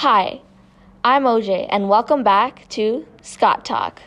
Hi, 0.00 0.42
I'm 1.02 1.24
OJ, 1.24 1.68
and 1.70 1.88
welcome 1.88 2.22
back 2.22 2.68
to 2.68 3.06
Scott 3.22 3.64
Talk. 3.64 4.02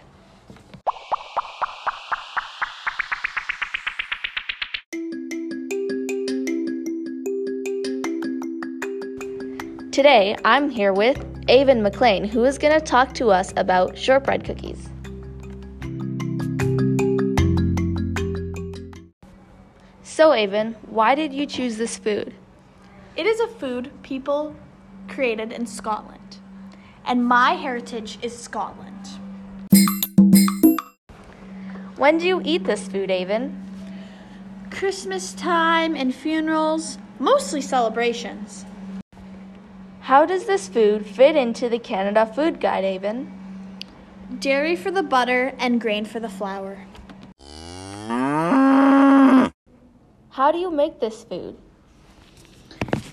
Today, 9.92 10.36
I'm 10.46 10.70
here 10.70 10.94
with 10.94 11.26
Avon 11.48 11.82
McLean, 11.82 12.24
who 12.24 12.44
is 12.46 12.60
going 12.60 12.80
to 12.80 12.86
talk 12.86 13.16
to 13.16 13.32
us 13.32 13.52
about 13.58 13.98
shortbread 13.98 14.44
cookies. 14.44 14.90
So, 20.04 20.34
Avon, 20.34 20.76
why 20.86 21.16
did 21.16 21.34
you 21.34 21.48
choose 21.48 21.78
this 21.78 21.98
food? 21.98 22.36
It 23.18 23.26
is 23.26 23.40
a 23.40 23.48
food 23.48 23.90
people 24.04 24.56
created 25.10 25.52
in 25.52 25.66
Scotland, 25.66 26.38
and 27.06 27.26
my 27.26 27.54
heritage 27.54 28.18
is 28.22 28.38
Scotland. 28.38 29.08
When 31.98 32.18
do 32.18 32.26
you 32.26 32.42
eat 32.46 32.64
this 32.64 32.88
food, 32.88 33.12
Avon? 33.12 33.66
Christmas 34.72 35.34
time 35.34 35.96
and 35.96 36.16
funerals, 36.16 36.98
mostly 37.20 37.60
celebrations. 37.60 38.66
How 40.02 40.26
does 40.26 40.46
this 40.46 40.70
food 40.70 41.06
fit 41.06 41.36
into 41.36 41.68
the 41.68 41.80
Canada 41.80 42.26
Food 42.26 42.62
Guide, 42.62 42.86
Avon? 42.86 43.32
Dairy 44.40 44.76
for 44.76 44.92
the 44.92 45.04
butter 45.04 45.54
and 45.58 45.82
grain 45.82 46.06
for 46.06 46.20
the 46.20 46.30
flour. 46.30 46.86
How 50.30 50.52
do 50.52 50.58
you 50.58 50.72
make 50.72 51.00
this 51.00 51.24
food? 51.26 51.58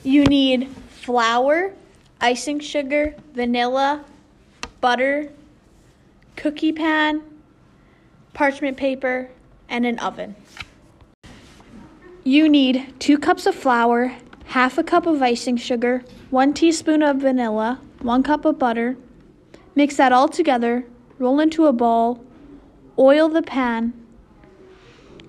You 0.04 0.24
need 0.24 0.68
flour, 0.90 1.74
icing 2.20 2.60
sugar, 2.60 3.14
vanilla, 3.34 4.04
butter, 4.80 5.30
cookie 6.36 6.72
pan, 6.72 7.22
parchment 8.32 8.76
paper, 8.76 9.30
and 9.68 9.84
an 9.84 9.98
oven. 9.98 10.34
You 12.24 12.48
need 12.48 12.94
two 12.98 13.18
cups 13.18 13.46
of 13.46 13.54
flour, 13.54 14.14
half 14.46 14.78
a 14.78 14.82
cup 14.82 15.06
of 15.06 15.22
icing 15.22 15.56
sugar, 15.56 16.04
one 16.30 16.54
teaspoon 16.54 17.02
of 17.02 17.18
vanilla, 17.18 17.80
one 18.00 18.22
cup 18.22 18.44
of 18.44 18.58
butter. 18.58 18.96
Mix 19.74 19.96
that 19.96 20.12
all 20.12 20.28
together, 20.28 20.86
roll 21.18 21.40
into 21.40 21.66
a 21.66 21.72
ball, 21.72 22.24
oil 22.98 23.28
the 23.28 23.42
pan, 23.42 23.92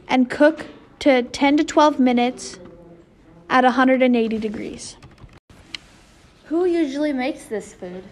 and 0.08 0.30
cook 0.30 0.68
to 1.00 1.24
10 1.24 1.58
to 1.58 1.64
12 1.64 2.00
minutes 2.00 2.60
at 3.50 3.64
180 3.64 4.38
degrees. 4.38 4.98
Who 6.48 6.64
usually 6.64 7.12
makes 7.12 7.46
this 7.46 7.74
food? 7.74 8.06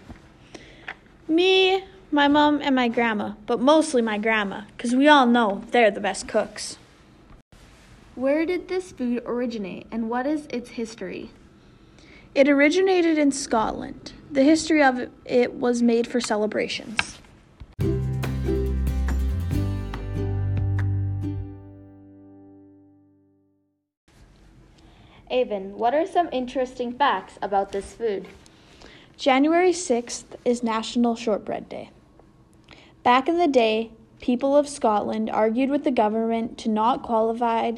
Me, 1.25 1.85
my 2.11 2.27
mom, 2.27 2.61
and 2.61 2.75
my 2.75 2.89
grandma, 2.89 3.33
but 3.45 3.61
mostly 3.61 4.01
my 4.01 4.17
grandma, 4.17 4.63
because 4.75 4.93
we 4.93 5.07
all 5.07 5.25
know 5.25 5.63
they're 5.71 5.89
the 5.89 6.01
best 6.01 6.27
cooks. 6.27 6.77
Where 8.13 8.45
did 8.45 8.67
this 8.67 8.91
food 8.91 9.23
originate 9.25 9.87
and 9.89 10.09
what 10.09 10.27
is 10.27 10.47
its 10.49 10.71
history? 10.71 11.31
It 12.33 12.49
originated 12.49 13.17
in 13.17 13.31
Scotland. 13.31 14.11
The 14.29 14.43
history 14.43 14.83
of 14.83 15.09
it 15.23 15.53
was 15.53 15.81
made 15.81 16.05
for 16.05 16.19
celebrations. 16.19 17.19
Avon, 25.31 25.77
what 25.77 25.95
are 25.95 26.05
some 26.05 26.29
interesting 26.31 26.93
facts 26.93 27.39
about 27.41 27.71
this 27.71 27.93
food? 27.93 28.27
January 29.17 29.71
6th 29.71 30.25
is 30.43 30.61
National 30.61 31.15
Shortbread 31.15 31.67
Day. 31.67 31.89
Back 33.01 33.27
in 33.27 33.39
the 33.39 33.47
day, 33.47 33.91
people 34.19 34.55
of 34.55 34.67
Scotland 34.67 35.29
argued 35.29 35.69
with 35.69 35.83
the 35.83 35.91
government 35.91 36.57
to 36.59 36.69
not 36.69 37.01
qualify 37.01 37.71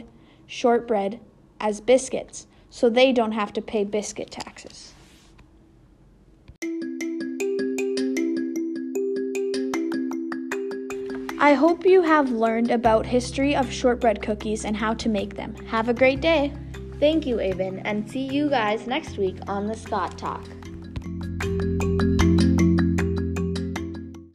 shortbread 0.46 1.19
as 1.59 1.80
biscuits 1.80 2.47
so 2.69 2.90
they 2.90 3.12
don't 3.13 3.31
have 3.31 3.53
to 3.53 3.62
pay 3.62 3.84
biscuit 3.84 4.31
taxes. 4.31 4.94
I 11.40 11.53
hope 11.53 11.86
you 11.86 12.02
have 12.02 12.31
learned 12.31 12.72
about 12.72 13.06
history 13.06 13.56
of 13.56 13.72
shortbread 13.72 14.22
cookies 14.22 14.66
and 14.66 14.75
how 14.75 14.96
to 14.96 15.07
make 15.07 15.36
them. 15.36 15.56
Have 15.68 15.88
a 15.88 15.94
great 15.94 16.19
day. 16.19 16.52
Thank 17.00 17.28
you, 17.28 17.40
Avon, 17.40 17.80
and 17.80 18.09
see 18.09 18.25
you 18.25 18.50
guys 18.50 18.88
next 18.88 19.18
week 19.18 19.38
on 19.47 19.68
the 19.68 19.75
Scott 19.75 20.18
Talk. 20.18 20.67